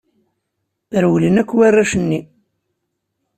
[1.03, 2.19] Rewlen akk warrac-nni.